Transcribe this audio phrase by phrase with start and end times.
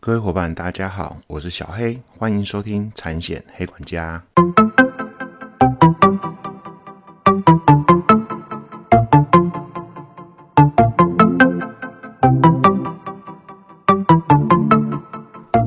[0.00, 4.22] 各位伙伴，大家好，我是小黑，欢迎收听产险黑管家。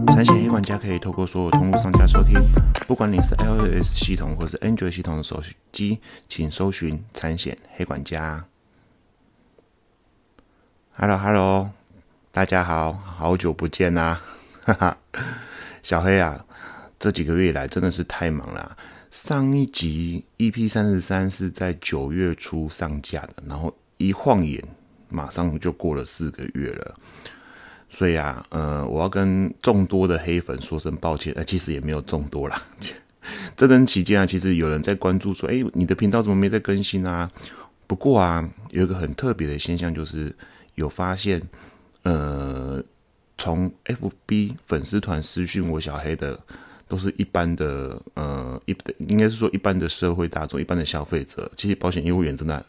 [0.07, 2.41] 产险黑管家可以透过所有通路上架收听，
[2.87, 5.43] 不管你是 iOS 系统或是 Android 系统的手
[5.73, 8.45] 机，请搜寻产险黑管家。
[10.93, 11.71] Hello，Hello。
[12.33, 14.17] 大家好，好久不见啦！
[14.63, 14.97] 哈哈，
[15.83, 16.45] 小黑啊，
[16.97, 18.77] 这几个月以来真的是太忙了。
[19.11, 24.63] 上一集 EP 三十三是在九月初上架的，然后一晃眼，
[25.09, 26.95] 马上就过了四个月了。
[27.89, 31.33] 所以啊，呃，我要跟众多的黑粉说声抱歉。
[31.35, 32.61] 呃，其实也没有众多啦。
[33.57, 37.29] 这段期间啊，其实有人在关注说，哎，你的频道怎么没在更新啊？
[37.87, 40.33] 不过啊，有一个很特别的现象，就是
[40.75, 41.41] 有发现。
[42.03, 42.83] 呃，
[43.37, 46.39] 从 FB 粉丝团私讯我小黑的，
[46.87, 48.75] 都是一般的，呃，一
[49.07, 51.51] 应该是说一般的社会大众、一般的消费者。
[51.55, 52.65] 其实保险业务员真的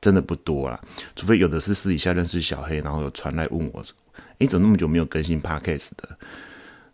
[0.00, 0.80] 真的不多啦，
[1.16, 3.84] 除非有的是私底下认识小黑，然后有传来问我，
[4.38, 6.16] 哎，怎么那么久没有更新 Podcast 的？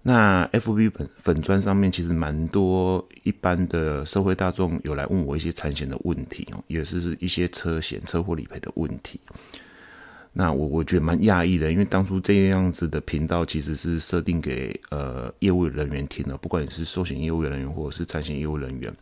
[0.03, 9.21] 那 FB 粉粉砖上面其实蛮多一般的社会大众有来问我一些产险的问题哦，也是一些车险、车祸理赔的问题。
[10.33, 18.95] 那我我觉得蛮讶异的，因为当初这样子的频道其实是设定给呃业务人员听的，不管你是寿险业务人员或者是产险业务人员，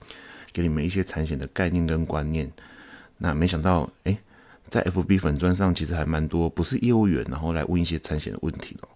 [0.55, 2.51] 给你们一些产险的概念跟观念。
[3.19, 4.19] 那没想到，哎，
[4.71, 8.89] 在 FB 粉砖上其实还蛮多不是业务员，然后来问一些产险的问题的。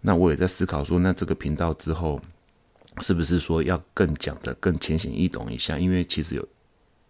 [0.00, 2.18] 那我也在思考说，那这个频道之后
[3.02, 5.78] 是不是说要更讲的更浅显易懂一下？
[5.78, 6.48] 因为其实有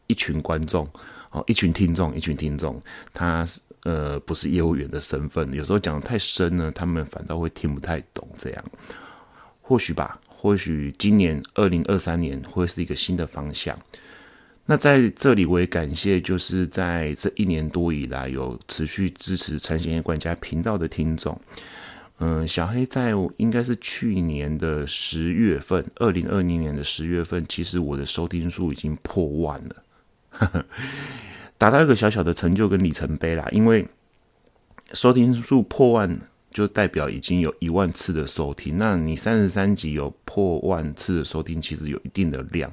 [0.09, 0.89] 一群观众
[1.31, 2.83] 哦，一群听众，一群听众，
[3.15, 3.61] 他是。
[3.87, 8.29] 呃，不是业务员的身份，有时候讲的太深呢，他们反倒会听不太懂。
[8.37, 8.65] 这样，
[9.61, 13.79] 或许吧，或许今年二零二三年会是一个新的方向。
[14.65, 21.41] 那在这里，我也感谢，就是在这一年多以来有持续支持产险管家频道的听众。
[22.19, 30.67] 嗯，小黑在应该是去年的十月份，二零二零年的十月份，其实我的收听数已经破万了。
[31.59, 33.87] 达到一个小小的成就跟里程碑啦，因为
[34.93, 36.21] 收听数破万，
[36.53, 38.77] 就代表已经有一万次的收听。
[38.77, 42.71] 那你三十三集有破万次的收听，其实有一定的量。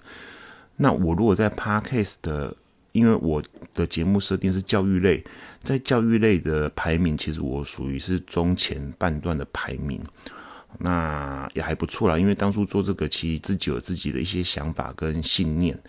[0.76, 2.56] 那我如果在 Podcast 的，
[2.92, 3.42] 因为我
[3.74, 5.24] 的节目设定是教育类，
[5.64, 10.04] 在教育类的排名，其实我属于是中前半段的排名，
[10.78, 12.20] 那也还不错啦。
[12.20, 15.80] 因为当初做这个，其实自己有自己的一些想法跟信念，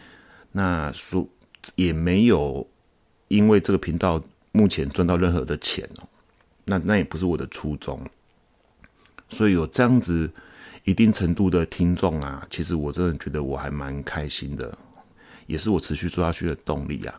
[0.53, 1.29] 那说
[1.75, 2.67] 也没有。
[3.29, 6.07] 因为这个频道目前赚到任何的钱哦，
[6.67, 8.01] 那那也不是我的初衷，
[9.29, 10.31] 所以有这样子
[10.85, 14.77] 一定程度的听众啊，其实我真的觉得我还蛮开心的，
[15.47, 17.15] 也是我持续做下去的动力啊。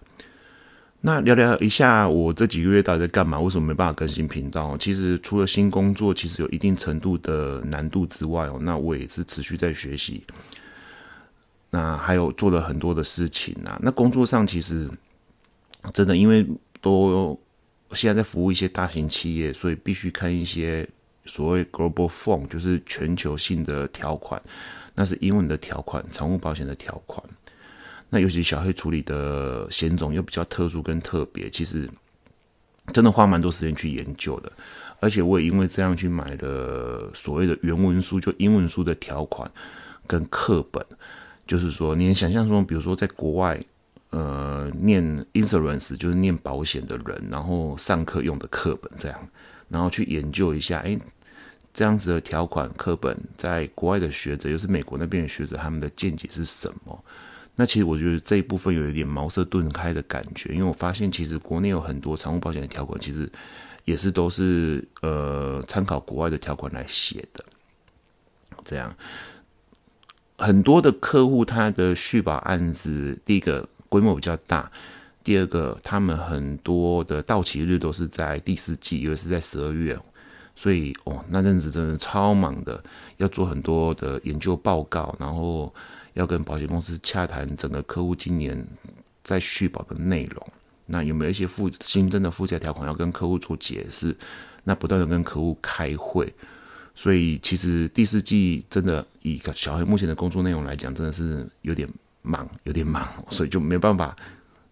[1.01, 3.39] 那聊聊一下我这几个月到底在干嘛？
[3.39, 4.77] 为什么没办法更新频道？
[4.77, 10.23] 其实除了新工作，其实有一定程度的难度之外哦，那我也是持续在学习，
[11.71, 13.77] 那还有做了很多的事情啊。
[13.81, 14.89] 那工作上其实。
[15.93, 16.45] 真的，因为
[16.81, 17.39] 都
[17.91, 20.87] 现在在服务一些大型企业，所以必须看一些
[21.25, 24.41] 所谓 global form，就是全球性的条款，
[24.93, 27.23] 那是英文的条款，财务保险的条款。
[28.09, 31.89] 那尤其小黑处理的险种又比较特殊跟特别，其实
[32.93, 34.51] 真的花蛮多时间去研究的。
[34.99, 39.49] 而且我也因为这样去买了所谓的原文书，就英文书的条款
[40.05, 40.85] 跟课本，
[41.47, 43.63] 就是说，你能想象中，比如说在国外。
[44.15, 45.03] 呃，念
[45.33, 49.29] insurance 就是念保险的人，然后上课用的课本这样，
[49.67, 50.97] 然后去研究一下，哎，
[51.73, 57.03] 这样子的条款课本，在国外的学者，又是美国那边的学者，他们的见解是什么？
[57.57, 63.29] 那其实我觉得这一部分有一点茅塞顿开的感觉，因为我发现其实国内有很多财务保险的条款，其实
[63.83, 67.43] 也是都是呃参考国外的条款来写的，
[68.63, 68.95] 这样
[70.37, 73.67] 很多的客户他的续保案子，第一个。
[73.95, 74.69] 规模比较大，
[75.23, 79.97] 第二个，他们很多的到期日都是在第四季，因为是在十二月，
[80.53, 82.83] 所以哦，那阵子真的超忙的，
[83.15, 85.73] 要做很多的研究报告，然后
[86.11, 88.67] 要跟保险公司洽谈整个客户今年
[89.23, 90.45] 在续保的内容，
[90.85, 94.13] 那有没有一些附新增的附加条款要跟客户做解释？
[94.65, 96.33] 那不断的跟客户开会，
[96.93, 101.87] 所以其实第四季真的以小黑目前的工作内容来讲，真的是有点。
[102.25, 104.15] 忙有点忙，所以就没办法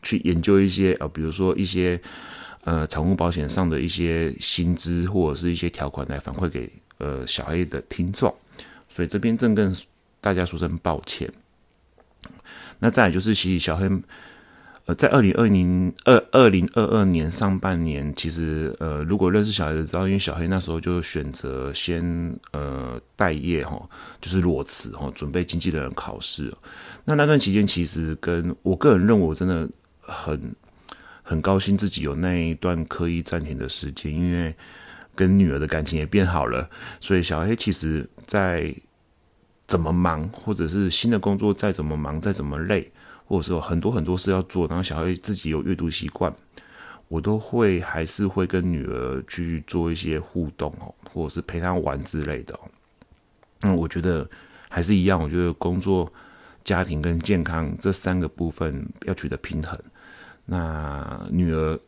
[0.01, 1.99] 去研究一些呃，比如说一些
[2.63, 8.33] 呃宠物保险上的一些薪资或者是一些条款来反馈给呃小黑的听众，
[8.89, 9.75] 所以这边正跟
[10.19, 11.31] 大家说声抱歉。
[12.79, 13.89] 那再来就是其实小黑。
[14.85, 23.81] 呃，在二零二零二二零二二年上半年，其实呃，如果认识小黑的知道，因为小黑那时候就选择先呃待业哈，
[24.19, 26.53] 就是裸辞哈，准备经纪人考试。
[27.05, 29.69] 那那段期间，其实跟我个人认为，我真的
[30.01, 30.53] 很
[31.21, 34.53] 很高兴自己有那一段刻意暂停的时间，因为
[35.15, 36.69] 跟女儿的感情也变好了。
[36.99, 38.75] 所以小黑其实在
[39.65, 42.91] 怎么忙，或者是新的工作再怎么忙，再怎么累。
[43.25, 46.33] 或者说很多很多事要做，然后小孩自己有阅读习惯，
[47.07, 52.59] 我都会还是会跟女儿去做一些互动哦，或者是陪她玩之类的。
[53.61, 54.29] 嗯，我觉得
[54.69, 56.11] 还是一样，我觉得工作、
[56.63, 59.79] 家庭跟健康这三个部分要取得平衡。
[60.45, 61.79] 那女儿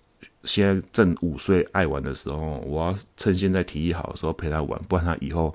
[0.46, 5.54] 现在正五岁爱玩的时候，我要趁现在体力好的时候陪她玩，不然她以后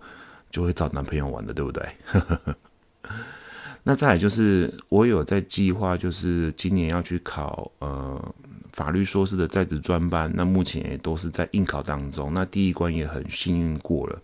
[0.51, 1.89] 就会找男朋友玩的，对不对？
[3.83, 8.35] 那再来就是，我有在计划，就是今年要去考呃
[8.73, 10.31] 法律硕士的在职专班。
[10.35, 12.33] 那目前也都是在应考当中。
[12.35, 14.21] 那第一关也很幸运过了，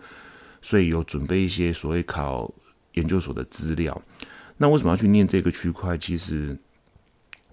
[0.61, 2.53] 所以有准备一些所谓考
[2.93, 4.00] 研究所的资料。
[4.58, 5.97] 那为什么要去念这个区块？
[5.97, 6.56] 其实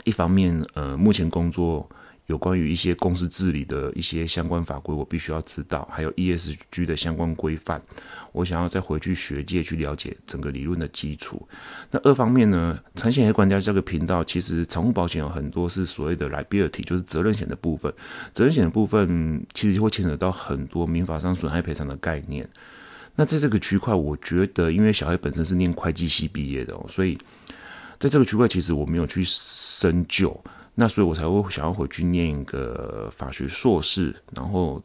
[0.04, 1.90] 一方面，呃，目前工作
[2.28, 7.82] 有关于一些公司治理的一些相关法规，我必须要知道，还有 ESG 的相关规范。
[8.32, 11.48] 我想要再回去学界去了解整个理论的基础。
[11.92, 17.94] 那二方面呢，产险黑管家这个频道，其实财务保险有很多是所谓的 liability，就是责任险的部分。
[18.34, 22.50] 责任险的部分其实会牵扯到很多民法上损害赔偿的概念。
[23.16, 27.16] 那在这个区块，我觉得因为小黑本身是念会计系毕业的，所以
[28.00, 30.44] 在这个区块其实我没有去深究，
[30.76, 34.82] 那所以我才会想要回去念一个法学硕士，然后。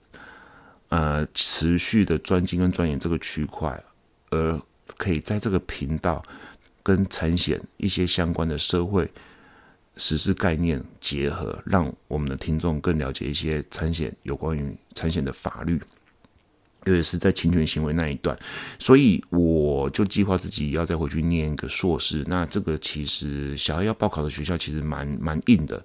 [0.90, 3.78] 呃，持续的专精跟钻研这个区块，
[4.30, 4.58] 而
[4.96, 6.24] 可以在这个频道
[6.82, 9.06] 跟产险一些相关的社会
[9.98, 15.78] 实施概念结合，让我们的听众更了解一些产险有关于产险的法律，
[16.88, 18.36] 尤其是在侵权行为那一段。
[18.78, 22.24] 所以我就计划自己要再回去念一个硕士。
[22.26, 25.84] 那这个其实小孩要报考的学校其实蛮蛮硬的。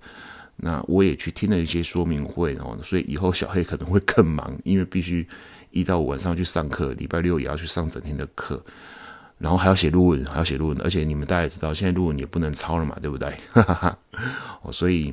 [0.56, 5.28] 那我也去听了一些说明会，然后所以以后小黑可能会更忙，因为必须
[5.72, 8.64] 一到五晚上去上课，礼拜六也要去上整天的课，
[9.40, 13.36] 然后还要写论文，还要写论文，而且你们大家也知道，现在论文也不能抄了嘛，对不对？
[14.62, 15.12] 哦，所以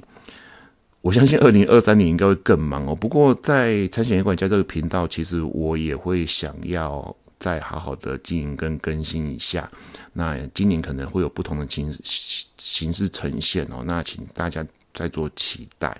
[1.00, 2.94] 我相信二零二三年应该会更忙哦。
[2.94, 9.70] 不过在产险业管家这个频道，其实我也会想要再好好的经营跟更新一下。
[10.12, 11.96] 那今年可能会有不同的形
[12.58, 13.82] 形式呈现哦。
[13.84, 14.66] 那请大家。
[14.92, 15.96] 再做期待。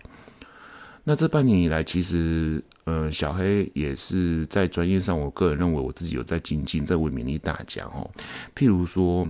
[1.05, 8.11] 那这半年以来，其实，呃，小黑也是在专业上，我个人认为我自己有在精进，在为勉励大家哦。
[8.53, 9.27] 譬如说，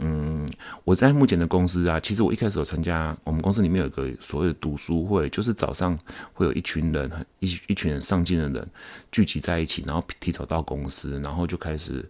[0.00, 0.48] 嗯，
[0.84, 5.98] 我在目前的公司啊，其实我一开始有参加，我们公司里面有个所谓的读书会，就是早上
[6.32, 7.10] 会有一群人，
[7.40, 8.66] 一一群人上进的人
[9.10, 12.04] 聚集在一起，然后提早到公司，然后就开始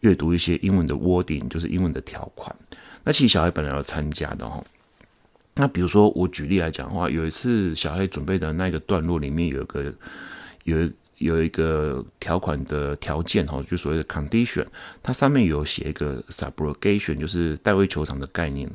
[0.00, 2.54] 阅读一些英文的 wording，就是英文的条款。
[3.02, 4.62] 那其实小黑本来要参加的哈。
[5.54, 9.92] 那比如说，我举例来讲的话，有一次小黑准备的那个段落里面有一个
[10.64, 14.66] 有有一个条款的条件哈，就所谓的 condition，
[15.02, 18.70] 它上面有写一个 subrogation，就是代位球场的概念。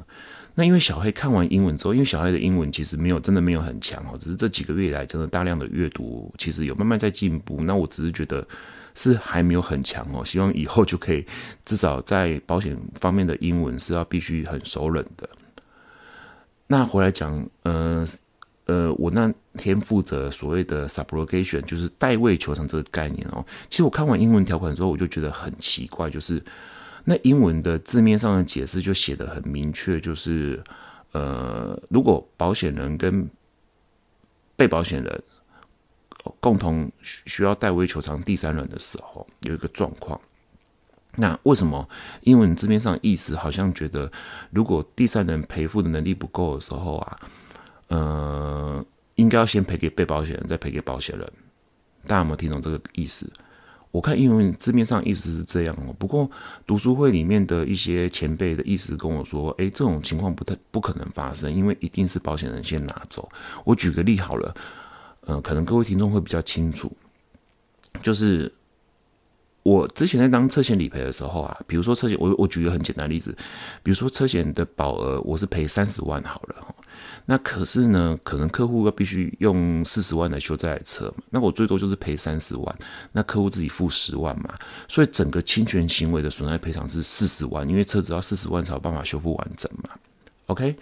[0.55, 7.61] 那因为小黑看完英文之后，因为小黑的英文其实没有真的没有很强哦，只是这几个月以来真的大量的阅读，其实有慢慢在进步。
[7.61, 8.45] 那我只是觉得
[8.93, 11.25] 是还没有很强哦，希望以后就可以
[11.63, 15.29] 至少在保险方面的英文是要必须很熟稔的。
[16.67, 18.05] 那回来讲，呃
[18.69, 23.43] 呃，我那天负责所谓的 subrogation，就是代位求偿这个概念哦。
[23.67, 26.39] 其实我看完英文条款之后，我就觉得很奇怪，就是
[27.03, 30.61] 那英文的字面上的解释就写的很明确，就是
[31.13, 33.27] 呃，如果保险人跟
[34.55, 35.23] 被保险人
[36.39, 40.21] 共同需要代位求偿第三人的时候，有一个状况。
[41.15, 41.89] 那为什么
[42.21, 44.11] 英文字面上意思好像觉得，
[44.51, 47.17] 如果第三人赔付的能力不够的时候啊，
[47.89, 48.83] 呃，
[49.15, 51.31] 应该要先赔给被保险人，再赔给保险人？
[52.07, 53.31] 大家有没有听懂这个意思？
[53.91, 55.93] 我看英文字面上意思是这样哦。
[55.99, 56.29] 不过
[56.65, 63.29] 读书会里面的一些前辈的意思跟我说，诶，这种情况不太不可能发生，因为一定是保险人先拿走。
[63.65, 64.55] 我举个例好了，
[65.21, 66.91] 呃，可能各位听众会比较清楚，
[68.01, 68.51] 就是。
[69.61, 73.37] 我之前在当车险理赔的时候啊，比如说车险，我我举个很简单的例子，
[73.83, 76.75] 比如说车险的保额我是赔三十万好了，
[77.31, 82.75] 那可是呢，可能客户要必须用四十万来修这台车嘛，那我最多就是赔三十万，
[83.11, 84.57] 那客户自己付十万嘛，
[84.87, 89.91] 所以整个侵权行为的损害赔偿是四十万，因为车子要四十万才有办法修复完整嘛。
[90.47, 90.75] OK，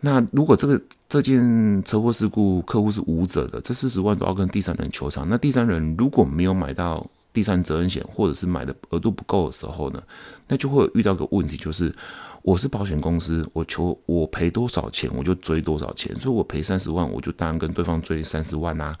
[0.00, 0.78] 那如果这个
[1.08, 7.06] 这件车祸事故客户是无责的，这四十万都要跟第三人求偿，那第三人如果没有买到。
[7.38, 10.02] 第三责任险，或者是买的额度不够的时候呢，
[10.48, 11.94] 那就会遇到个问题，就是
[12.42, 18.98] 我是保险公司，我求我赔多少钱，我就追多少钱，所以我赔三十万，我就当然跟对方追三十万啊。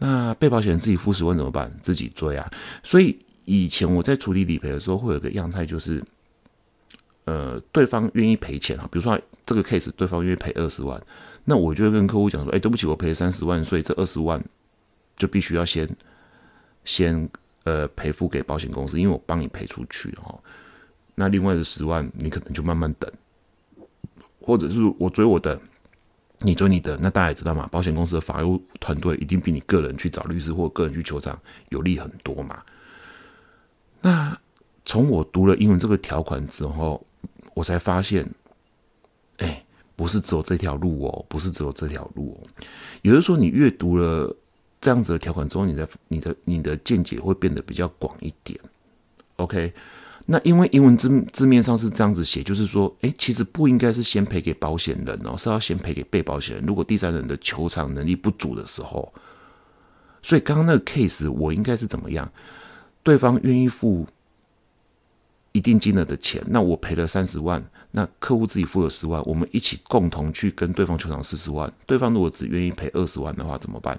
[0.00, 1.72] 那被保险人自己付十万怎么办？
[1.82, 2.50] 自己追啊。
[2.82, 6.02] 所以以前我在处理理赔的时候，会有个样态，就是
[7.26, 11.00] 呃，对方愿意赔钱啊，比如说这个 case，对方愿意赔二十万，
[11.44, 14.42] 那我就会跟客户讲说，哎，对不起，我赔三十万，所以这二十万
[15.16, 15.88] 就必须要先。
[16.84, 17.28] 先
[17.64, 20.38] 呃赔付给保险公司，因为我帮你赔出去哦。
[21.14, 23.10] 那另外的十万，你可能就慢慢等，
[24.40, 25.60] 或者是我追我的，
[26.38, 26.96] 你追你的。
[26.96, 32.62] 那大家也知道嘛，保险公司的法务团队一定比你个人去找律师或个人去求偿有利很多嘛。
[34.00, 34.36] 那
[34.84, 37.06] 从我读了英文这个条款之后，
[37.54, 38.28] 我才发现，
[39.36, 42.64] 哎，不是只有这条路哦，不是只有这条路哦。
[43.02, 44.34] 也就是说，你阅读了。
[44.82, 48.58] 这样子的条款之后，你的、你的、你的见解会变得比较广一点。
[49.36, 49.72] OK，
[50.26, 56.66] 那因为英文字字面上是这样子写，就是说，哎，其实不应该是先赔给保险人哦，是要先赔给被保险人。
[56.66, 59.12] 如果第三人的求偿能力不足的时候，
[60.20, 62.30] 所以刚刚那个 case 我应该是怎么样？
[63.04, 64.06] 对方愿意付
[65.52, 71.72] 一定金额的钱，那我赔了三十万，那客户自己付了十万，我们一起共同去跟对方求偿四十万。
[71.86, 73.98] 对方如果只愿意赔二十万的话，怎么办？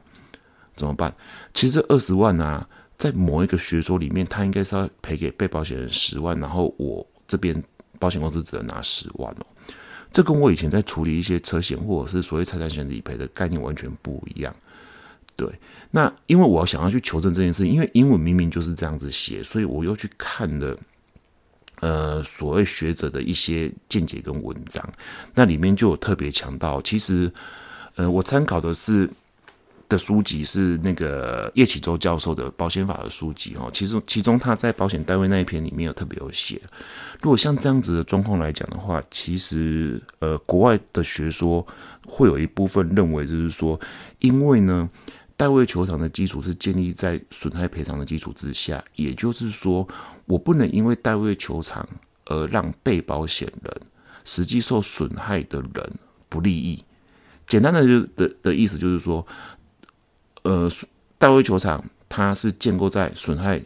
[0.75, 1.13] 怎么办？
[1.53, 7.63] 其实二十万啊，在某一个学说里面，他应该是要赔给被保险人十万，然后我这边
[7.99, 9.45] 保险公司只能拿十万哦。
[10.11, 14.55] 这跟我以前在处理一些车险或者是所谓财产险理赔的概念完全不一样。
[15.35, 15.47] 对，
[15.91, 20.77] 那因为我要想要去求证这件事情，因为英文明明就是这样子写，所以我又去看了
[21.81, 24.87] 呃所谓学者的一些见解跟文章，
[25.33, 27.31] 那里面就有特别强调，其实
[27.95, 29.07] 呃我参考的是。
[29.93, 36.59] 的书籍是那个叶启洲教授的保险法的书籍哈，其实其中他在保险单位那一篇里面有特别有写，
[37.21, 41.65] 如果像这样子的状况来讲的话，其实呃国外的学说
[42.07, 43.79] 会有一部分认为就是说，
[44.17, 44.87] 因为呢
[45.37, 49.87] 代位求偿的基础是建立在损害赔偿的基础之下，也就是说
[50.25, 51.87] 我不能因为代位求偿
[52.25, 53.81] 而让被保险人
[54.25, 55.93] 实际受损害的人
[56.27, 56.83] 不利益。
[57.47, 59.23] 简单的就的的意思就是说。
[60.43, 60.71] 呃，
[61.17, 63.61] 大卫球场它是建构在损害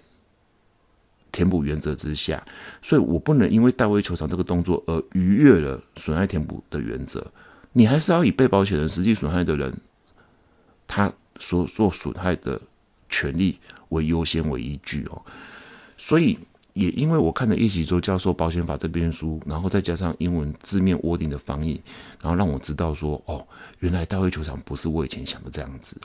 [1.31, 2.41] 填补原则之下，
[2.81, 7.25] 所以我不能因为大卫球场这个动作而逾越了损害填补的原则。
[7.73, 9.71] 你还是要以被保险人实际损害的人
[10.87, 12.59] 他所做损害的
[13.09, 15.21] 权利为优先为依据哦。
[15.97, 16.39] 所以
[16.73, 21.81] 也因为我看了叶启洲教授保险法这边书，然后再加上英文字面窝定的翻译，
[22.21, 23.45] 然后让我知道说，哦，
[23.79, 25.99] 原来大卫球场不是我以前想的这样子。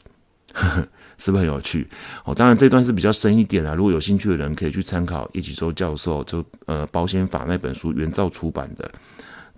[1.18, 1.88] 是不是很有趣？
[2.24, 3.74] 哦，当然这段是比较深一点啊。
[3.74, 8.90] 如果有兴趣的人，可以去参考叶启洲教授就呃保险法那本书原造出版的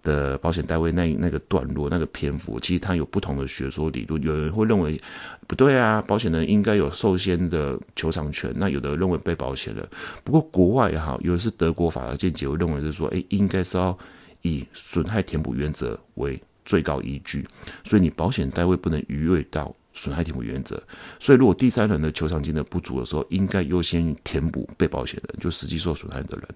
[0.02, 4.22] 的保险单位那那个段落那个篇幅，其实它有不同的学说理论。
[4.22, 5.00] 有人会认为
[5.46, 8.52] 不对啊，保险人应该有受先的求偿权。
[8.54, 9.88] 那有的认为被保险人，
[10.22, 13.96] 不过国外也好，有的是德国法的见解，会认为是说，哎，应该是要
[14.42, 17.46] 以损害填补原则为最高依据，
[17.84, 19.74] 所以你保险单位不能逾越到。
[19.94, 20.82] 损害填补原则，
[21.20, 26.48] 所以如果第三人的求偿金额不足的时候，应该优先填补被保险人，就实际受损害的人，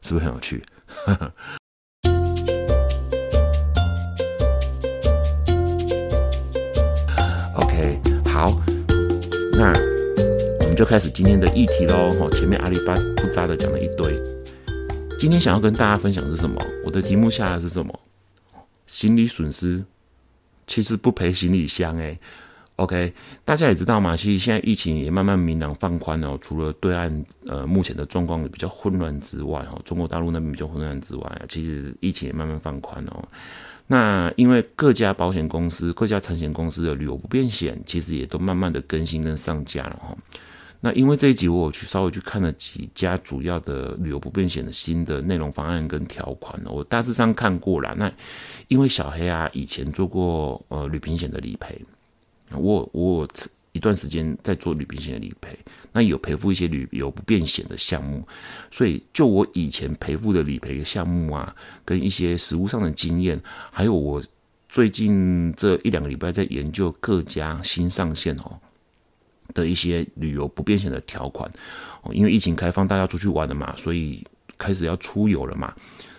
[0.00, 0.64] 是不是很有趣？
[7.54, 8.58] OK，好，
[9.52, 9.72] 那
[10.62, 12.08] 我们就开始今天的议题喽。
[12.18, 14.18] 哈，前面阿里巴不扎的讲了一堆，
[15.20, 16.58] 今天想要跟大家分享是什么？
[16.86, 18.00] 我的题目下来是什么？
[18.86, 19.84] 行李损失
[20.66, 22.18] 其实不赔行李箱哎。
[22.82, 23.12] OK，
[23.44, 26.36] 大家也知道嘛，其实现在疫情也慢慢明朗放宽了。
[26.38, 33.22] 除了对岸呃目前的状况比较混乱之外，哈，中国大陆那边比较混乱之外啊，其实疫情也慢慢放宽哦。
[33.86, 40.16] 那因为各家保险公司、各家产险公司的旅游不便险，其实也都慢慢的更新跟上架了哈。
[40.80, 47.94] 那因为这一集我有去稍微去看了几家主要的旅游不便险的新的内容方案跟条款，我大致上看过了。
[47.96, 48.10] 那
[48.66, 51.80] 因为小黑啊以前做过呃旅平险的理赔。
[52.56, 53.28] 我我
[53.72, 55.58] 一段时间在做旅平险的理赔，
[55.92, 58.22] 那有赔付一些旅游不便险的项目，
[58.70, 63.40] 所以就我以前赔付的理赔项目啊，跟一些实务上的经验，
[63.70, 64.22] 还有我
[64.68, 68.58] 最近这一两个礼拜在研究各家新上线哦
[69.54, 71.50] 的一些旅游不便险的条款
[72.02, 74.22] 哦，因为疫情开放，大家出去玩了嘛，所以
[74.58, 75.74] 开始要出游了嘛。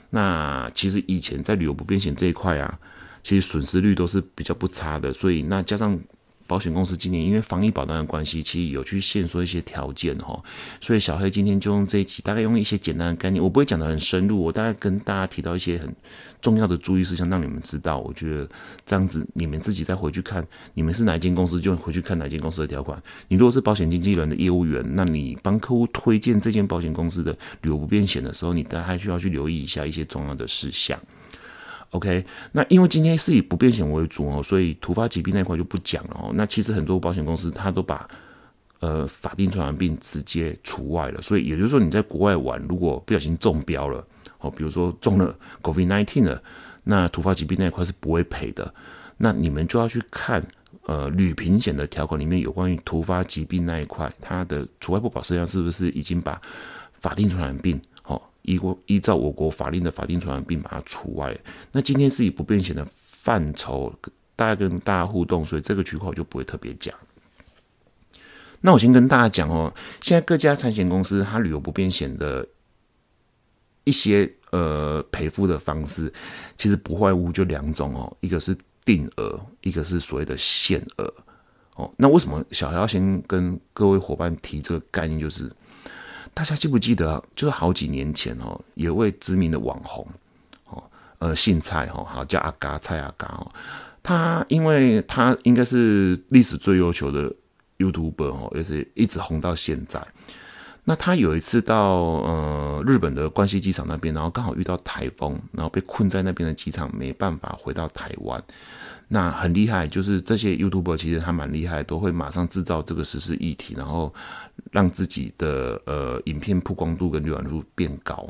[0.09, 2.79] 那其实以前在旅游不便险这一块啊，
[3.21, 5.99] 其实损失率都是比较不差的，所以那加上。
[6.45, 10.41] 保险公司今年因为防疫保单的关系，其实有去限缩一些条件哈，
[10.81, 15.95] 所以小黑今天就用这一集，大概用一些简单的概念，我不会讲的很深入，我大概跟大家提到一些很
[16.41, 17.97] 重要的注意事项，让你们知道。
[17.99, 18.49] 我觉得
[18.85, 23.01] 这样子，你们自己再回去看，你们是哪一间公司，就回去看哪间公司的条款。
[23.27, 27.31] 你如果是保险经纪人的业务员，那你帮客户推荐这间保险公司的
[27.61, 30.99] 旅游不便险的时候，你大概需要去留意一下一些重要的事项。
[31.93, 36.31] OK，那因为今天是以不变险为主哦，所以突发疾病那块就不讲了哦。
[36.33, 38.07] 那其实很多保险公司它都把
[38.79, 44.03] 呃法定传染病直接除外了，所以也就是说你在国外玩，如果不小心中标了
[44.39, 46.41] 哦，比如说中了 COVID-19 了，
[46.83, 48.73] 那突发疾病那一块是不会赔的。
[49.17, 50.43] 那你们就要去看
[50.87, 56.41] 呃旅平险的条款里面有关于突发疾病那一块，它的除外不保事项是不是已经把
[56.99, 57.79] 法定传染病？
[58.43, 61.37] 依国依照我国法令的法定传染病把它除外。
[61.71, 63.93] 那今天是以不变险的范畴，
[64.35, 66.93] 大家跟大家互动，所以这个区块我就不会特别讲。
[68.61, 72.47] 那我先跟大家讲哦，现在各家产险公司它旅游不变险的
[73.83, 76.11] 一些呃赔付的方式，
[76.57, 81.13] 其实不外乎就两种哦，一个是定额，一个是所谓的限额。
[81.75, 85.49] 哦，那为什么小要先跟各位伙伴提这个概念，就是。
[86.33, 90.05] 大家记不记得，就是好几年前哦，有位知名的网红，
[90.65, 90.83] 哦，
[91.19, 93.51] 呃，姓蔡哈，好叫阿嘎蔡阿嘎哦，
[94.01, 97.31] 他因为他应该是历史最优秀的
[97.77, 100.05] YouTuber 哦，也是一直红到现在。
[100.85, 108.43] 那他有一次到呃日本的关西机场那边，然后刚好遇到台风，然后被困在那边的机场，没办法回到台湾。
[109.13, 114.11] 那很厉害，就是这些 YouTuber 其实他蛮厉害，都会马上制造这个实事议题，然后
[114.71, 118.27] 让自己的呃影片曝光度跟浏览度变高。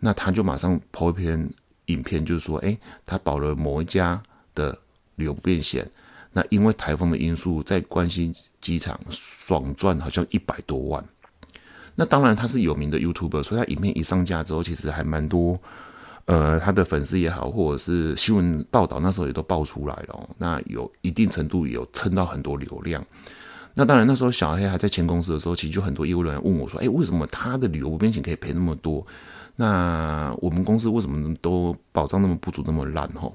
[0.00, 1.48] 那他就马上抛一篇
[1.86, 4.20] 影片，就是说，哎，他保了某一家
[4.56, 4.76] 的
[5.14, 5.88] 旅游不便险，
[6.32, 11.04] 那因为台风的因素，在关西机场爽赚好像一百多万。
[11.94, 15.56] 那当然他是有名的 YouTuber，所以他影片一上架之后，其实还蛮多。
[16.26, 20.28] 呃，他的粉丝也好，或者是新闻报道，那时候也都爆出来了。
[20.38, 23.04] 那有一定程度有蹭到很多流量。
[23.74, 29.04] 那当然，那时候小黑还在前公司的时候，其实就很多业务人员问我说：“哎，为什么他的旅游不便险可以赔那么多？
[29.56, 33.34] 那我们公司为什么都保障那么不足，那么烂？”吼。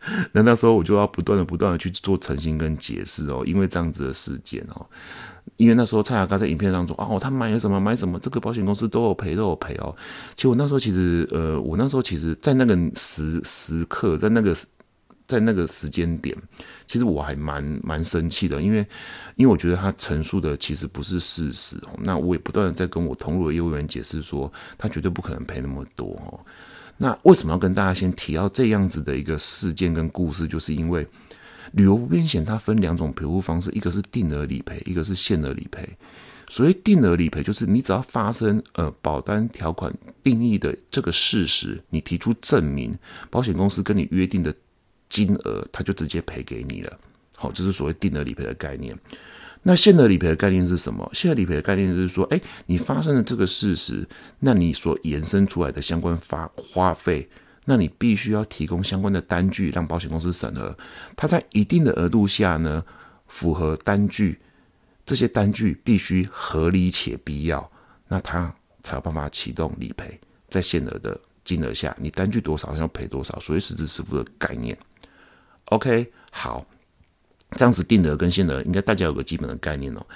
[0.32, 4.86] 那那时候我就要不断的、不断的去做澄清跟解释哦，因为这样子的事件哦。
[5.56, 9.94] 因为那时候蔡雅刚在影片当中哦，他买了什么买什么，这个保险公司都有赔都有赔哦。
[10.36, 14.56] 其实我那时候其实呃，我那时候其实，在那个时时刻，在那个
[15.26, 16.36] 在那个时间点，
[16.86, 18.78] 其实我还蛮蛮生气的，因为
[19.36, 21.98] 因为我觉得他陈述的其实不是事实哦。
[22.02, 26.40] 那我也不断的在跟我同路的业务员解释说，他绝对不可能赔那么多哦。
[26.96, 31.06] 那为什么要跟大家先提到这样子的一个事件跟故事，就是因为。
[31.72, 35.88] 旅游不便险它分两种赔付方式，一个是定额理赔，一个是限额理赔。
[36.50, 42.96] 所谓定额理赔，就是你只要发生呃保单条款定义的这个事实，你提出证明，
[43.28, 44.54] 保险公司跟你约定的
[45.10, 46.98] 金额，它就直接赔给你了。
[47.36, 48.98] 好，这是所谓定额理赔的概念。
[49.62, 51.08] 那限额理赔的概念是什么？
[51.12, 57.28] 限额理赔的概念就是说，哎，你发生了这个事实，那你所延伸出来的相关发花费。
[57.70, 60.74] 那你必须要提供相关的单据，让保险公司审核。
[61.14, 62.82] 它在一定的额度下呢，
[63.26, 64.40] 符合单据，
[65.04, 67.70] 这些单据必须合理且必要，
[68.08, 68.50] 那它
[68.82, 70.18] 才有办法启动理赔。
[70.48, 74.74] 在限额的金额下，你单据多少要赔多少，所以实质支付的概念。
[75.66, 76.64] OK，好，
[77.50, 80.06] 这样子定额跟限额，应该大家有个基本的概念哦。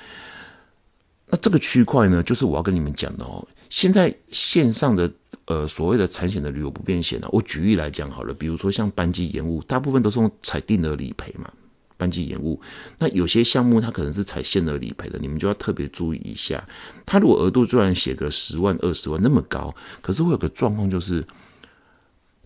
[1.33, 3.45] 那这个区块呢，就是我要跟你们讲的哦。
[3.69, 5.11] 现在线上的。
[5.47, 11.51] 呃，所谓的产险的旅游不便险呢，我举例来讲好了，比如说像班机延误，大部分都是用采定额理赔嘛。
[11.99, 12.59] 班机延误，
[12.97, 16.65] 那有些项目它可能是采限额理赔的，你们就要特别注意一下。
[17.05, 21.25] 它如果额度虽然写个十万、二十万那么高，可是会有个状况就是，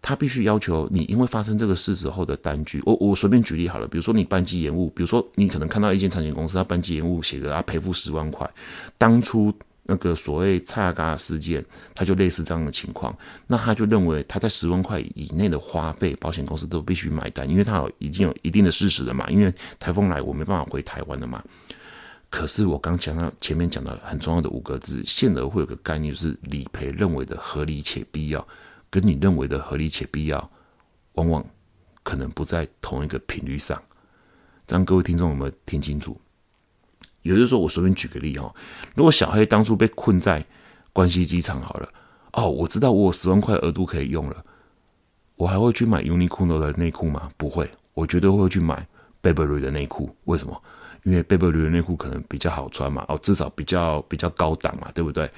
[0.00, 2.82] 他必须要求你因为发生这个事实后的单据。
[2.84, 8.48] 我我随便举例好了，比如说你班机延误，比如说你可能看到一间产险公司，他班机延误写个啊赔付十万块，
[8.98, 9.52] 当初。
[9.88, 21.40] 那个所谓差嘎事件，他就类似这样的情况，那他就认为他在十万块以内的花费，保险公司都必须买单，因为他有已经有一定的事实了嘛，因为台风来我没办法回台湾了嘛。
[22.28, 28.44] 可是我刚讲到前面讲的很重要的五个字，限额会有个概念，就是理赔认为的合理且必要，
[28.90, 30.50] 跟你认为的合理且必要，
[31.12, 31.44] 往往
[32.02, 33.80] 可能不在同一个频率上。
[34.66, 36.18] 这样各位听众有没有听清楚？
[37.22, 38.54] 也就是说，我随便举个例哈，
[38.94, 40.44] 如果小黑当初被困在
[40.92, 41.88] 关西机场好了，
[42.32, 44.44] 哦，我知道我有十万块额度可以用了，
[45.34, 47.30] 我还会去买 Uniqlo 的内裤吗？
[47.36, 48.86] 不会，我绝对会去买
[49.22, 50.14] Burberry 的内裤。
[50.24, 50.62] 为什么？
[51.02, 55.30] 因为 Burberry 的内裤可能比较好穿嘛，哦，至少比较比较高档嘛，对不对？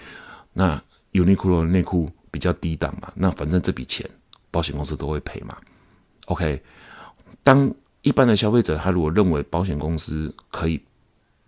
[0.53, 0.83] 那
[1.13, 4.09] Uniqlo 的内裤比较低档嘛，那反正这笔钱
[4.51, 5.57] 保险公司都会赔嘛。
[6.27, 6.63] OK，
[7.43, 10.81] 当一般的消费者他如果认为保险公司可以。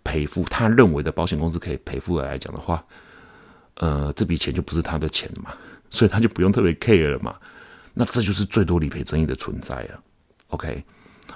[0.03, 2.83] 赔付他认为的保险公司可以赔付的来讲的话，
[3.75, 5.53] 呃，这笔钱就不是他的钱嘛，
[5.91, 7.35] 所以他就不用特别 care 了嘛。
[7.93, 10.03] 那这就是最多理赔争议的存在了。
[10.47, 10.83] OK，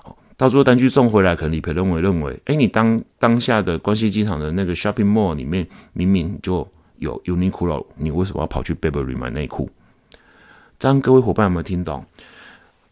[0.01, 6.67] 好，到时候单据送回来，可能理赔认为认为，哎，你当当下的关西机场的那个 shopping mall 里面明明就
[6.99, 9.69] 有 Uniqlo，你为什么要跑去 Burberry 买内裤？
[10.77, 12.05] 这样各位伙伴有没有听懂？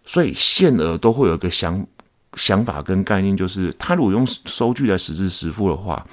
[0.05, 1.85] 所以限额都会有一个想。
[2.35, 6.03] 想法跟概念就是，他如果用收据来实质实付的话，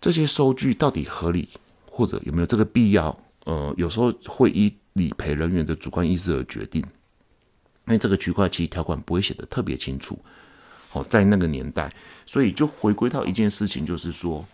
[0.00, 1.48] 这些收据到底合理，
[1.84, 3.12] 或者有没有这个必要？
[3.44, 10.16] 呃，有时候会依理赔人员的主观意识而决定，因为这个区块其实条款不会写的特别清楚。
[10.88, 11.92] 好，在那个年代，
[12.24, 14.44] 所以就回归到一件事情，就是说，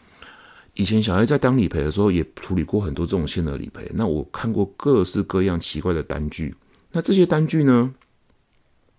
[0.78, 3.90] 以前小孩在当理赔的时候，也处理过很多这种限额理赔。
[3.94, 6.54] 那我看过各式各样奇怪的单据，
[6.92, 7.92] 那这些单据呢？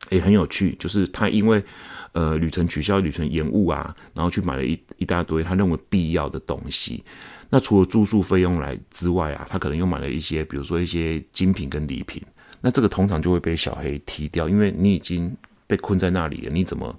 [0.09, 1.63] 也很有趣，就是他因为，
[2.11, 7.01] 呃，旅程取消、旅程延误啊，然后去买了一一大堆他认为必要的东西。
[7.49, 12.21] 那除了住宿费用来之外啊，他可能又买了一些，比如说一些精品跟礼品。
[12.59, 15.33] 那这个通常就会被小黑踢掉，因为你已经
[15.65, 16.93] 被困在那里了，你怎么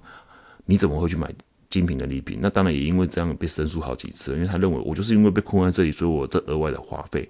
[0.65, 1.31] 你怎么会去买
[1.71, 2.37] 精品的礼品？
[2.39, 7.27] 那当然也因为这样被申诉好几次，因为他认为我就是因为被困在这里，所以我这额外的花费。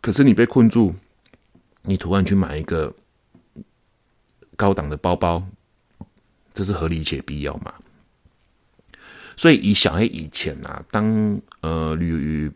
[0.00, 0.94] 可是你被困住，
[1.82, 2.94] 你突然去买一个。
[4.54, 5.42] 高档的包包，
[6.52, 7.72] 这是合理且必要嘛？
[9.34, 12.52] 所以以小黑以前啊，当呃旅游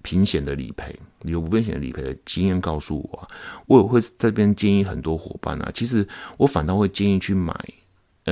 [0.00, 3.28] 平险的理赔、旅游不便险的理赔的经验告诉我，
[3.66, 6.06] 我也会这边建议很多伙伴啊，其实
[6.38, 7.52] 我反倒会建议去买，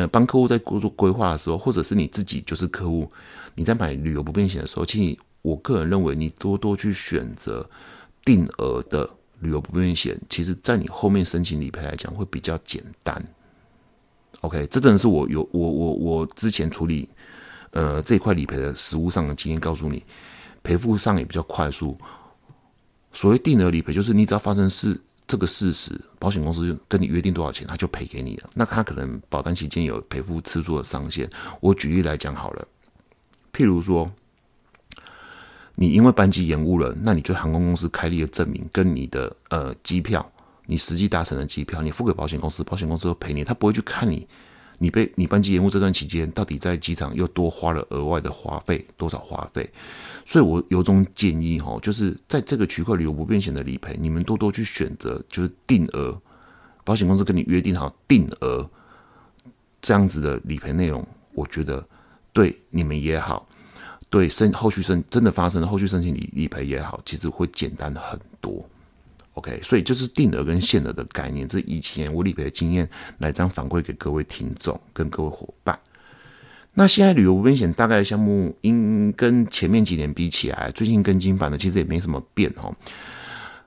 [0.00, 3.11] 呃，帮客户在做规划的时候，或者是你自己就是客户，
[3.54, 7.68] 你在买旅游不便险的时候，其实我个人认为，你多多去选择
[8.24, 9.08] 定额的。
[9.40, 13.24] 旅游不便险，其实在你后面申请理赔来讲会比较简单。
[14.40, 17.08] OK，这真的是我有我我我之前处理
[17.70, 20.02] 呃这一块理赔的实物上的经验，告诉你
[20.64, 21.96] 赔付上也比较快速。
[23.12, 28.51] 所谓定额理赔，就是你只要发生事这个事实，保险公司跟你约定多少钱，他就赔给你了。
[28.55, 31.31] 那他可能保单期间有赔付次数的上限。
[31.61, 32.67] 我举例来讲好了，
[33.53, 34.11] 譬如说。
[35.81, 40.29] 你因为班机延误了，那你就航空公司开立的证明跟你的呃机票，
[40.67, 44.27] 你实际搭乘的机票，你付给保险公司，保险公司会赔你，他不会去看你，
[44.79, 49.69] 你被你班机延误这段期间到底在机场又多花了额外的花费多少花费，
[50.25, 56.21] 所以我有种建议哈，就是在这个区块旅游不便险的理赔，你们多多去选择就是定额，
[56.85, 58.69] 保险公司跟你约定好定额
[59.83, 61.85] 这样子的理赔内容，我觉得
[62.33, 63.47] 对你们也好。
[64.11, 68.67] 对申后续申真的发生了后续申请理理赔也好，其实会简单很多。
[69.38, 75.79] OK，所以就是定额跟限额的概念，这以前我理赔的经验来这样反馈给各位听众跟各位伙伴。
[76.74, 82.74] 那现在旅游危险大概项目，应跟前面几年比起来，最近跟进版的其实也没什么变哦。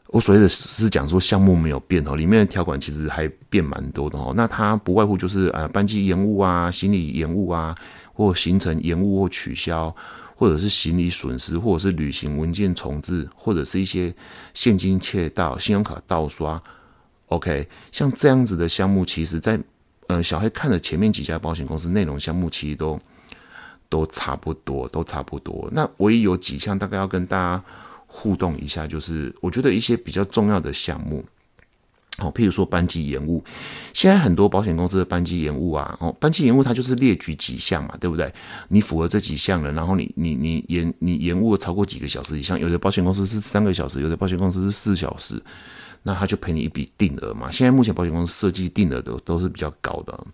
[0.08, 4.34] 我所谓的是讲说项目没有变哦，里面的条款其实还变蛮多的哦。
[4.36, 7.74] 那它不外乎就是呃班机延误啊、行李延误啊，
[8.14, 9.96] 或行程延误或取消。
[10.42, 14.12] 或者是行李损失，或者是旅行文件重置，或者是一些
[14.56, 16.60] 现金窃盗、信用卡盗刷
[17.28, 19.60] ，OK，像这样子的项目，其实，在
[20.08, 23.00] 呃小黑看了前面几家保险公司内容项目，其实都
[23.88, 25.70] 都差不多，都差不多。
[25.72, 27.64] 那唯一有几项大概要跟大家
[28.08, 31.24] 互动一下，就是我觉得一些比较重要的项目。
[32.18, 33.44] 哦，譬如说班机延误，
[33.94, 38.32] 现在很多保险公司的班机延误啊，哦，班机延误它就是列举几项嘛，对不对？
[38.68, 45.42] 你符合这几项了，然后你你你延你延误超过几个小时以上，有的保险公司是三个小时，有的保险公司是四小时，
[46.04, 47.50] 那他就赔你一笔定额嘛。
[47.50, 50.28] 现在目前保险公司设计定额的都是比较高的。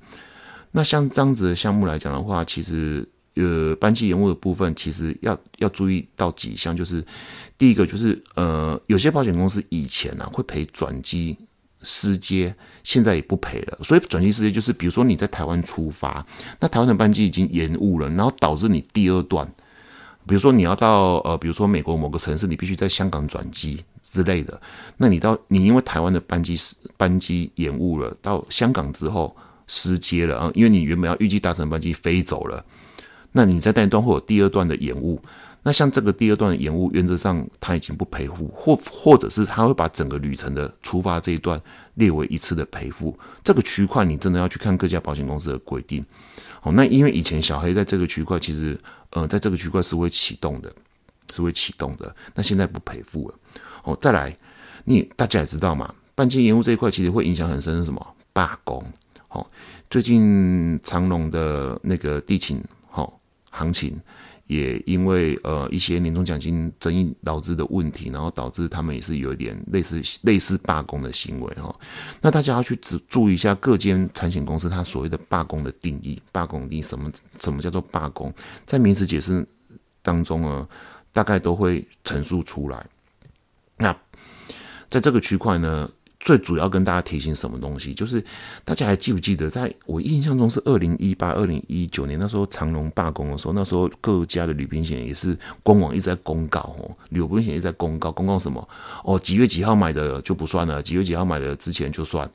[0.72, 7.06] 那像这样子的项目来讲的话，其实呃班机延误的部分，其实要要注意到几项，就是
[7.58, 11.38] 第一个就是呃有些保险公司以前呢会赔转机
[11.82, 13.80] 失接，现在也不赔了。
[13.84, 16.26] 所以转机失接就是比如说你在台湾出发，
[16.60, 19.46] 那台湾的班机已经延误了，然后导致你第二段，
[20.28, 24.62] 比如说你要到呃比如说美国某个城市，你必须在香港转机之类的，
[24.98, 26.58] 那你到你因为台湾的班机
[26.98, 29.36] 班机延误了，到香港之后。
[29.70, 30.52] 失接了啊！
[30.56, 32.64] 因为你原本要预计搭乘班机飞走了，
[33.34, 35.22] 那你在那一段会有第二段的延误。
[35.64, 41.62] 那像这个第二段的延误，原则上他已经不赔付，或或者是他会把整个旅程的出发这一段
[41.96, 43.18] 列为一次的赔付。
[43.44, 46.06] 这个区块你真的要去看各家保险公司的规定。
[46.62, 50.74] 好，那因为以前小黑在这个区块，其实呃，在这个区块是会启动的，
[51.34, 52.16] 是会启动的。
[52.34, 53.36] 那现在不赔付了。
[53.84, 54.36] 哦，再来，
[54.86, 58.16] 你大家也知道嘛，半径延误这一块其实会影响很深，是什么？
[58.32, 58.84] 罢工。
[59.28, 59.50] 好，
[59.90, 64.00] 最近长隆的那个地勤好行情，
[64.48, 71.74] 也因为呃一些年终奖金争议导致的问题，然后导致他们也是有一点类似类似罢工的行为哈。
[72.22, 78.34] 那大家要去注注意一下各间产险公司它所谓的罢工的定义，罢工定义什么什么叫做罢工，
[78.66, 79.46] 在名词解释
[80.02, 80.68] 当中呢，
[81.14, 82.86] 大概都会陈述出来。
[83.78, 83.96] 那
[84.90, 85.90] 在这个区块呢？
[86.20, 88.24] 最主要跟大家提醒什么东西，就是
[88.66, 98.68] 大家还记不记得，在我印象中是二零一八、二零一九年那时候长隆罢工的时候，那时候各家的旅行险也是官网一直在公告哦，旅游保险一直在公告，公告什么
[99.04, 102.30] 哦，几月几号买的就不算了，几月几号买的之前就算，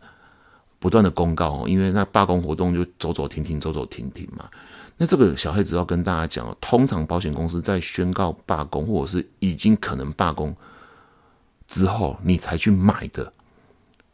[0.78, 4.48] 不断的公告哦，因为那罢工活动就走走停停，走走停停嘛。
[4.96, 10.54] 那这个小黑子要跟大家讲，通常保险公司在宣告罢工或者是已经可能罢工
[11.66, 13.32] 之后，你才去买的。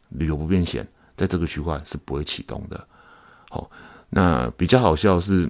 [0.09, 2.87] 旅游不便险在这个区块是不会启动的。
[3.49, 3.69] 好，
[4.09, 5.49] 那比较好笑是，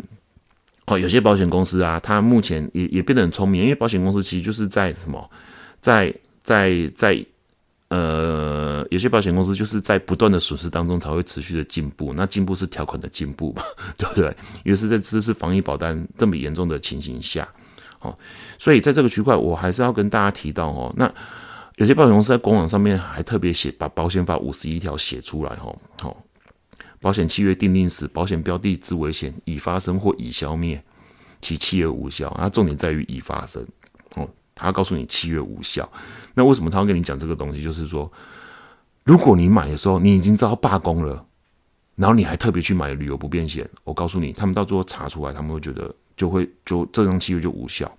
[0.88, 5.30] 哦，有些保险公司啊，它目前也也变得很聪明，因为保险公司其实就是在什么，
[5.82, 7.26] 在在在
[7.90, 12.14] 呃，有些保险公司就是在不断的损失当中才会持续的进步。
[12.14, 13.64] 那进步是条款的进步嘛，
[13.98, 14.36] 对不对？
[14.64, 17.48] 尤其是在这次防疫保单这么严重的情形下，
[18.00, 18.18] 好，
[18.58, 21.14] 所以在这个区块，我还是要跟大家提到哦，那。
[21.80, 26.24] 有些保险公司在官网上面还特别写，把保险法五十一条写出来，吼，好，
[27.00, 30.84] 保险契约订定时，保险标的之危险已发生或已消灭，
[31.40, 32.30] 其契约无效。
[32.38, 33.66] 它重点在于已发生，
[34.16, 35.90] 哦，他告诉你契约无效。
[36.34, 37.64] 那为什么他要跟你讲这个东西？
[37.64, 38.12] 就是说，
[39.06, 41.26] 如果你买的时候你已经知道罢工了，
[41.96, 47.90] 然后你还特别去买旅游不便险，我告诉你，他们到最后查出来，他们会觉得就会就这张契约就无效，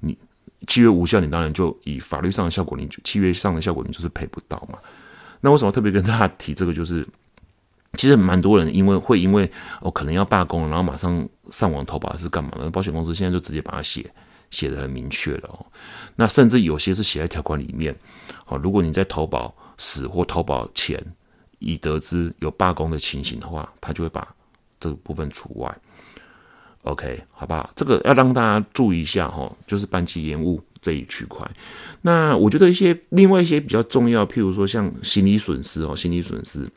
[0.00, 0.16] 你。
[0.66, 4.78] 契约无效，你当然就以法律上的效果，你契约上的效果，你就是赔不到嘛。
[5.40, 6.72] 那为什么特别跟大家提这个？
[6.72, 7.06] 就是
[7.96, 9.50] 其实蛮多人因为会因为
[9.80, 12.70] 哦可能要罢工，然后马上上网投保是干嘛呢？
[12.70, 14.10] 保险公司现在就直接把它写
[14.50, 15.66] 写的很明确了哦。
[16.16, 17.94] 那甚至有些是写在条款里面
[18.46, 18.56] 哦。
[18.56, 21.00] 如果你在投保时或投保前
[21.58, 24.26] 已得知有罢工的情形的话，他就会把
[24.80, 25.78] 这个部分除外。
[26.84, 27.70] OK，好不好？
[27.74, 31.46] 这个要让大家注意一下哈，就是班机延误这一区块。
[32.02, 36.68] 那我觉得一些另外一些比较重要，譬如说像行李损失哦，行李损失。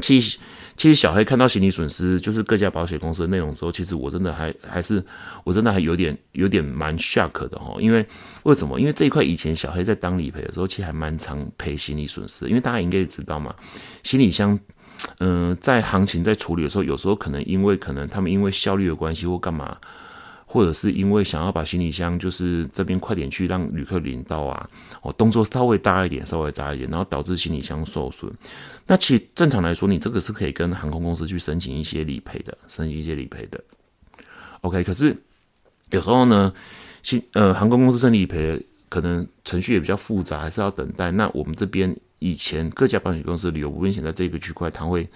[0.00, 0.38] 其实，
[0.76, 5.04] 其实小黑看到行李损失，就是各家保险公司的内容的时候，其实我真的还还是
[5.42, 7.74] 我真的还有点有点蛮 shock 的哈。
[7.80, 8.06] 因为
[8.44, 8.78] 为什么？
[8.78, 12.46] 因为这一块以前小黑在当理赔的时候，其实还蛮常赔行李损失。
[12.46, 13.52] 因为大家应该也知道嘛，
[14.04, 14.56] 行李箱。
[15.20, 19.76] 嗯，在行情在处理的时候，有时候可能因为可能他们因为效率的关系或干嘛，
[20.46, 24.70] 或者是因为想要把行李箱就是这边快点去让旅客领到啊，
[25.02, 28.32] 哦，动作稍微大一点，稍微大一点，然后导致行李箱受损。
[28.86, 33.60] 那其实正常来说，你这个是可以跟航空公司去申请一些理赔的，申请一些理赔的。
[34.60, 35.16] OK，可是
[35.90, 36.52] 有时候呢，
[37.02, 41.10] 新呃航空公司申请理赔可能程序也比较复杂，还是要等待。
[41.10, 41.96] 那我们这边。
[42.20, 45.08] 以前各家保险公司旅游不危险在这个区块，他会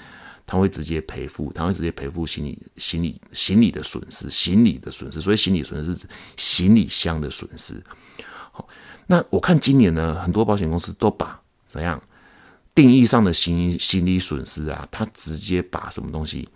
[0.46, 5.20] 他会直接赔付，他会直接赔付行李行李行李的损失，行李的损失。
[5.20, 7.82] 所以行李损失是指行李箱的损失。
[8.52, 8.68] 好，
[9.06, 12.00] 那我看今年呢，很多保险公司都把怎样
[12.74, 16.48] 定义上的行行李损失啊，他直接把什么东西，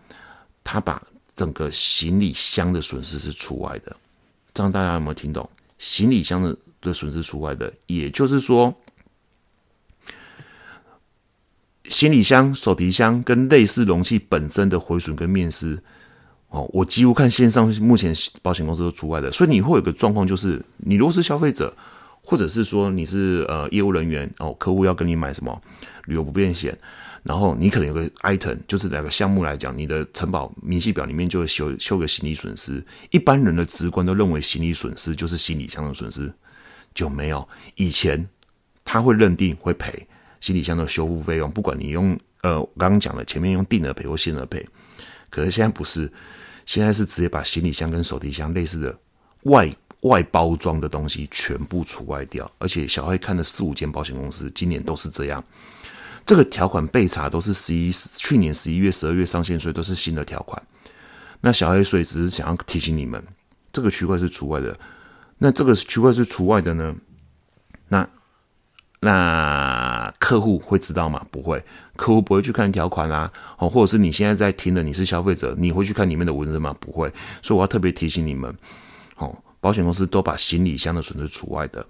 [0.63, 1.03] 他把
[1.35, 3.97] 整个行李箱的损失是除外的。
[4.55, 5.49] 这样大家有没有听懂？
[5.79, 8.73] 行李箱的的损失除外的，也就是说。
[11.97, 15.79] 行李箱、手提箱跟类似容器本身的毁损跟面失，
[16.51, 21.75] 哦，我几乎看线上目前保险公司都除外的，所以你会有个状况，就是你如果是消费者，
[22.21, 25.59] 或者是说你是呃业务人员哦，客户要跟你买什么
[26.05, 26.77] 旅游不便险，
[27.23, 32.85] 然后你可能有个 item，就是两个项目来讲，你的承保明细表里面就会修修个行李损失。
[33.11, 36.31] 一般人的直观都认为行李损失就是行李箱的损失，
[36.93, 38.29] 就没有以前
[38.85, 40.07] 他会认定会赔
[40.47, 44.65] 行李箱的修复费用，不管你用呃刚刚讲的前面用定额赔或限额赔，
[45.29, 46.13] 可是现在不是，
[46.65, 48.97] 现在是直接把行李箱跟手提箱类似的
[49.43, 49.75] 外。
[50.03, 55.43] 外包装的东西全部除外掉，而且小黑看了四五间保险公司，今年都是这样。
[56.25, 60.63] 这个条款被查都是十一去年十一月、十二月上线，所以都是新的条款。
[61.41, 63.21] 那小黑所以只是想要提醒你们，
[63.73, 64.79] 这个区块是除外的。
[65.39, 66.95] 那这个区块是除外的呢？
[67.89, 68.09] 那
[69.01, 69.11] 那
[70.27, 71.25] 客户会知道吗？
[71.31, 71.63] 不会，
[71.95, 73.33] 客户不会去看条款啊。
[73.59, 76.75] 哦，或者是你现在在听的，你是消费者，你会去看里面的文字吗？
[76.81, 77.09] 不会。
[77.41, 78.53] 所以我要特别提醒你们，
[79.15, 79.41] 好。
[79.61, 81.87] 保险公司都把行李箱的损失除外的，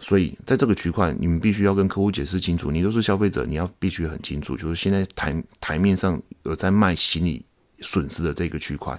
[0.00, 2.70] 所以在这个区块，你们必须要跟客户解释清楚。
[2.70, 7.44] 你都是消费者，你要必须很清楚，就是现在台台面上有在卖行李
[7.80, 8.98] 损失的这个区块，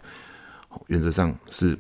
[0.88, 1.76] 原则上是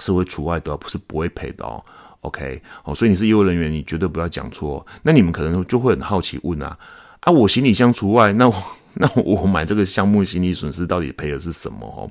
[0.00, 1.82] 是会除外的，不是不会赔的哦。
[2.22, 4.84] OK，哦，所以你是业务人员，你绝对不要讲错。
[5.02, 6.76] 那你们可能就会很好奇问啊
[7.20, 8.54] 啊，我行李箱除外，那我。
[8.96, 11.78] 那我买这个项目行李损失到底赔的是什么？
[11.86, 12.04] 哦，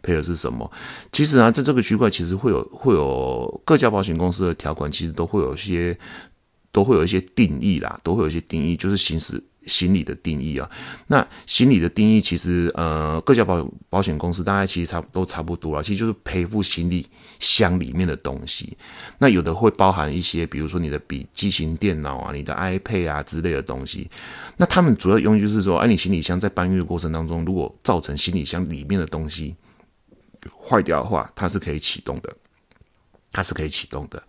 [0.00, 0.70] 赔的是什么？
[1.10, 5.98] 其实啊，在这个区块，其实会有会有各家保险公司的条款，其实都会有一些
[6.70, 9.42] 都会有一些定义啦，都会有一些定义，就是行驶。
[9.68, 10.68] 行李的定义啊，
[11.06, 17.06] 那行李的定义其实呃，各家保保险公司大概其实差都差不多了，其实就是赔付行李
[17.38, 18.76] 箱里面的东西。
[19.18, 24.10] 那有的会包含一些，比如说你的笔记型电脑啊、你的 iPad 啊之类的东西。
[24.56, 29.54] 那他们主要用就是说，哎，你行李箱在搬运的过程当中，如果造成行李箱里面的东西
[30.66, 32.34] 坏掉的话，它是可以启动的，
[33.30, 34.22] 它是可以启动的。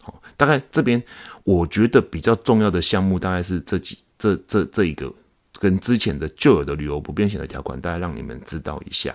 [0.00, 1.02] 好，大概这边
[1.44, 3.98] 我觉得比较重要的项目大概是这几。
[4.22, 5.12] 这这这一个
[5.58, 9.12] 跟之前的旧有的旅游不变险的条款，大家让你们知道一下。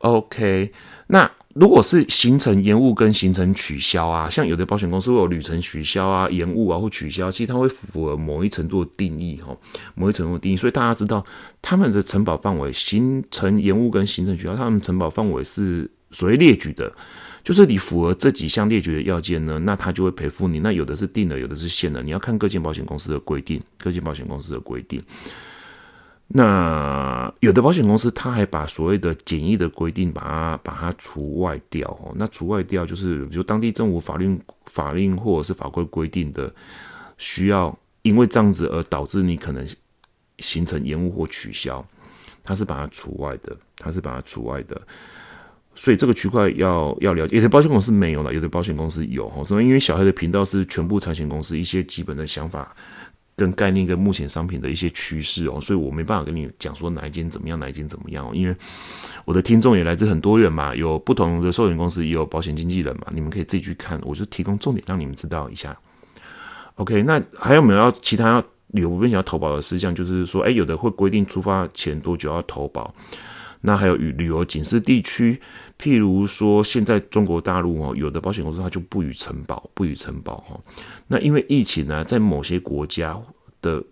[0.00, 0.70] OK，
[1.06, 9.56] 那如果是行程延误跟行程取消啊，像有的保险公司会有旅程取消啊、延误啊或取消，其实它会符合某一程度的定义哈，
[9.94, 11.24] 某一程度的定义，所以大家知道
[11.62, 16.92] 他们的承保范围，行程延误跟行程取消，他们承保范围是所谓列举的。
[17.44, 20.60] 就是你符合这几项列举的要件呢，那他就会赔付你。
[20.60, 25.02] 那有的是定的，有的是限的，你要看各间保险公司的规定，各间保险公司的规定。
[26.30, 32.12] 那有的保险公司他还把所谓的简易的规定把它把它除外掉哦。
[32.16, 36.54] 那除外掉就是比如当地政府法律法令或者是法规规定的
[37.16, 39.66] 需要，因为这样子而导致你可能
[40.40, 41.82] 形成延误或取消，
[42.44, 44.78] 他是把它除外的，他是把它除外的。
[45.80, 49.44] 所以这个区块要要了解，有的保险公司没有了，有的保险公司有哈。
[49.44, 52.74] 所以因为小黑的频道是全部财险公司一些基本的想法
[53.36, 58.28] 跟概念跟目前商品的一些趋势哦，所以我没办法跟你讲说哪一间怎么样，哪一间怎么样。
[58.34, 58.56] 因为
[59.24, 64.00] 我的听众也来自很多元嘛，有不同的寿险公司，也有保险经纪人嘛，你们可以自己去看。
[64.02, 65.78] 我就提供重点让你们知道一下。
[66.74, 69.94] OK，那还有没有要其他要有部分想要投保的事项？
[69.94, 72.92] 就是说，哎，有的会规定出发前多久要投保。
[73.60, 75.40] 那还有与旅游警示地区，
[75.78, 80.60] 譬如说现在中国大陆哦，有的保险公司它就不予承保，不予承保哈。
[81.06, 83.16] 那因为疫情呢，在某些国家
[83.62, 83.82] 的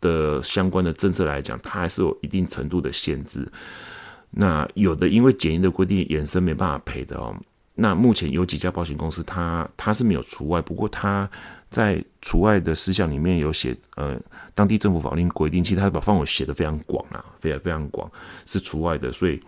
[0.00, 3.46] 的相关的政策来讲，它还是有一定程度的限制。
[4.30, 7.34] 那有的因为检疫的规定衍生没办法赔的哦。
[7.74, 11.30] 那目前有几家保险公司，它它是没有除外，不过它。
[11.70, 14.18] 在除外的事项里面有写，呃，
[14.54, 18.10] 当地政府法令规定，其实它把范围写的非常广啊，非常非常广，
[18.46, 19.38] 是除外的，所以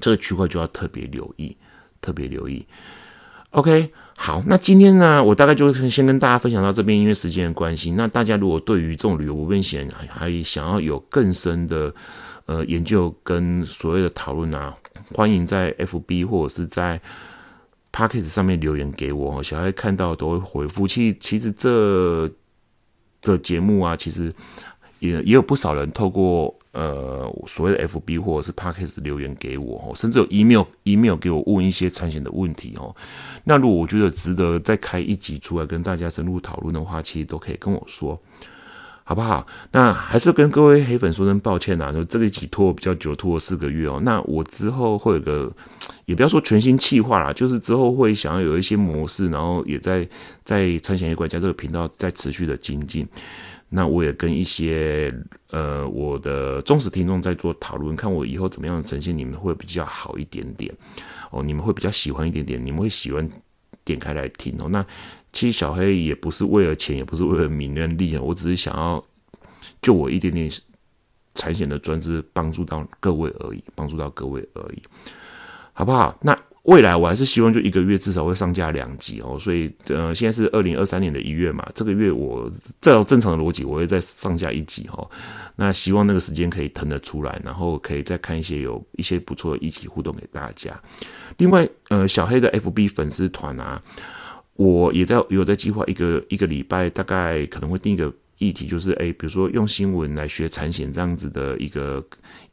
[0.00, 1.56] 这个区块就要特别留意，
[2.00, 2.66] 特别留意。
[3.50, 7.90] OK，好，那今天呢，我大概就先跟大家分享到这边，因为时间的关系。
[7.92, 11.94] 那大家如果对于这种旅游不便险还还想要有更深的
[12.46, 14.76] 呃研究跟所谓的讨论啊，
[15.12, 17.00] 欢迎在 FB 或者是在。
[17.92, 20.86] p a c k e s 上面留言给我，小爱看到都会回复。
[20.86, 22.30] 其其实这
[23.20, 24.32] 这节目啊，其实
[25.00, 32.94] 也也有不少人透过呃所谓的 FB 或者是 p a c k e s 留言给我，甚至有 email email 给我问一些产险的问题哦。
[33.44, 38.20] 那如果我觉得值得再开一集出来跟大家深入讨论的话，其实都可以跟我说。
[39.02, 39.44] 好不好？
[39.72, 43.98] 那还是跟各位黑粉说声抱歉呐，就这一集拖比较久，拖了四个月哦。
[44.04, 45.52] 那我之后会有个，
[46.04, 50.08] 也不要说全新企划啦，就是之后会想要有一些模式，然后也在
[50.44, 53.04] 在产险业管家这个频道在持续的精进。
[53.72, 55.14] 那我也跟一些
[55.50, 60.74] 呃我的忠实听众在做讨论，看我以后怎么样呈现，你们会比较好一点点
[61.30, 63.26] 哦，你们会比较喜欢一点点，你们会喜欢
[63.84, 64.68] 点开来听哦。
[64.68, 64.84] 那
[65.32, 69.02] 其实小黑也不是为了钱，也不是为了名人利啊，我只是想要
[69.80, 70.50] 就我一点点
[71.36, 74.82] 产险的专资帮助到各位而已，帮助到各位而已，
[75.72, 76.18] 好不好？
[76.20, 76.36] 那。
[76.64, 82.50] 未来我还是希望就一个月至少会上架两集哦，所以呃现在是二零二三年的一月嘛，这个月我
[82.80, 85.08] 照正常的逻辑我会再上架一集哈，
[85.56, 90.78] 那希望那个时间可以腾得出来，然后可以再看一些有一些不错的一起互动给大家。
[91.38, 93.80] 另外呃小黑的 FB 粉丝团啊，
[94.54, 98.12] 我也在有在计划一个一个礼拜大概可能会定一个。
[98.40, 102.02] 议题就是哎，比如说用新闻来学产险这样子的一个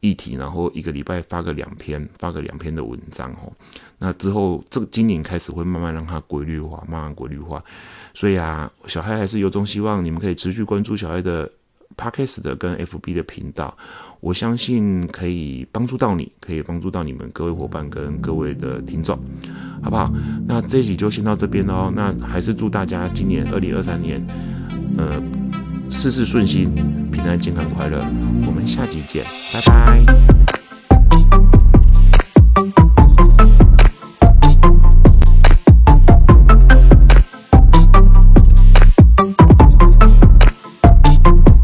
[0.00, 3.50] 议题，然后一个礼拜发个两篇，发个两篇的文章哦。
[3.98, 7.64] 那之后这个今年开始会慢慢让它规律化，慢慢规律化。
[8.12, 11.50] 所以啊，小孩还是由衷希望，你们可以持续关注小孩的
[11.96, 13.74] Podcast 的跟 FB 的频道，
[14.20, 19.18] 我相信可以帮助到你，可以帮助到你们各位伙伴跟各位的听众，
[19.82, 20.12] 好不好？
[20.46, 21.90] 那这一集就先到这边喽。
[21.96, 24.22] 那还是祝大家今年二零二三年，
[24.98, 25.18] 呃。
[25.90, 26.70] 事事顺心，
[27.10, 28.04] 平安、健康、快乐。
[28.46, 30.47] 我们下集见，拜拜。